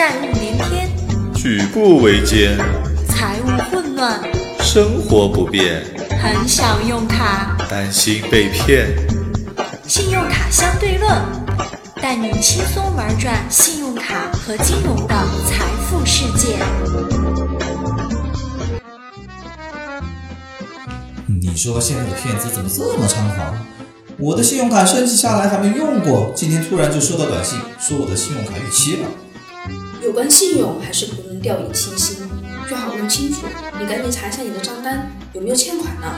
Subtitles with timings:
[0.00, 0.90] 债务连天，
[1.34, 2.56] 举步维艰，
[3.06, 4.18] 财务混乱，
[4.60, 5.84] 生活不便，
[6.18, 7.54] 很想用卡。
[7.68, 8.96] 担心被骗。
[9.86, 11.12] 信用卡相对论，
[12.00, 15.14] 带你轻松玩转信用卡和金融的
[15.46, 16.56] 财富世界。
[21.26, 23.54] 你说现在的骗子怎么这么猖狂？
[24.16, 29.06] 我的信用卡升级下来还没用过，今天突然就收到短信，说我的信用卡逾期了。
[30.10, 32.28] 有关信用还是不能掉以轻心，
[32.66, 33.46] 最好弄清楚。
[33.78, 36.12] 你赶紧查一下你的账单，有没有欠款呢？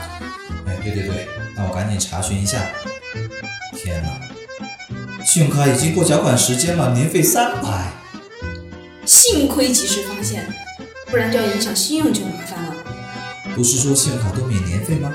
[0.65, 2.57] 哎，对对对，那我赶紧查询一下。
[3.75, 7.93] 天哪，信用卡已经过缴款时间了，年费三百。
[9.05, 10.51] 幸亏及时发现，
[11.11, 12.73] 不然就要影响信用就麻烦了。
[13.53, 15.13] 不是说信用卡都免年费吗？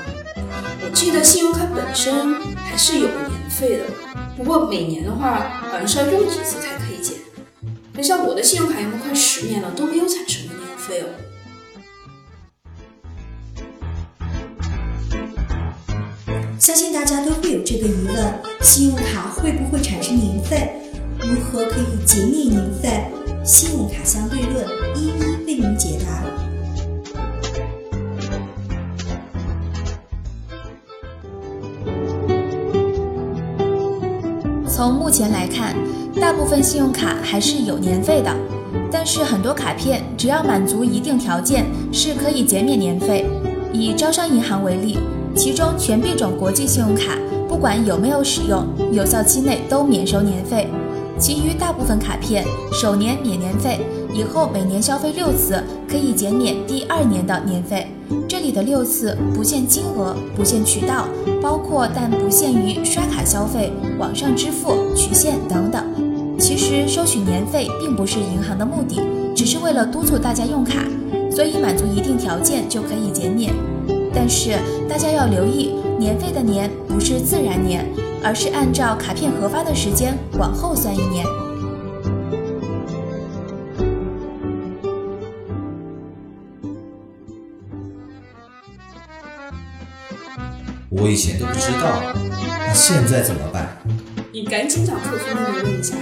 [0.85, 3.83] 我记得信用卡本身还是有年费的，
[4.37, 7.18] 不过每年的话好像是要用几次才可以减。
[8.01, 11.07] 像我的信用卡用了快十年了，都没有产生过年费哦。
[16.57, 20.73] 相信大家都会有这个疑问：信用卡会不会产生年费？
[21.19, 23.05] 如何可以减免年费？
[23.43, 24.38] 信用卡相对
[34.79, 35.75] 从目前来看，
[36.21, 38.33] 大部分信用卡还是有年费的，
[38.89, 43.25] 但是很多卡片只要满足一定条件，是可以减免年费。
[43.73, 44.97] 以招商银行为例，
[45.35, 50.69] 其中全币种国际信用卡，不管有没有使用，有效期内都免收年费。
[51.19, 53.81] 其余大部分卡片，首年免年费，
[54.13, 57.87] 以后每年消费六次可以减免第二年的年费。
[58.27, 61.07] 这里的六次不限金额，不限渠道，
[61.41, 65.83] 包括但不限于刷卡消费、网上支付、取现等等。
[66.39, 69.01] 其实收取年费并不是银行的目的，
[69.35, 70.85] 只是为了督促大家用卡，
[71.29, 73.53] 所以满足一定条件就可以减免。
[74.13, 74.51] 但是
[74.87, 77.85] 大家要留意，年费的年不是自然年，
[78.23, 81.25] 而是按照卡片核发的时间往后算一年。
[90.89, 92.01] 我以前都不知道，
[92.67, 93.77] 那现在怎么办？
[94.33, 95.95] 你赶紧找客服那边问一下。